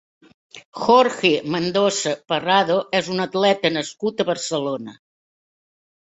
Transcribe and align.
Jorge 0.83 1.29
Mendoza 1.55 2.13
Parrado 2.31 2.77
és 2.99 3.09
un 3.15 3.25
atleta 3.25 3.71
nascut 3.75 4.23
a 4.23 4.27
Barcelona. 4.31 4.95